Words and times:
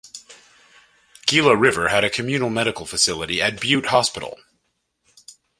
Gila 1.27 1.55
River 1.55 1.89
had 1.89 2.03
a 2.03 2.09
communal 2.09 2.49
medical 2.49 2.87
facility 2.87 3.39
at 3.39 3.61
Butte 3.61 3.85
Hospital. 3.85 4.39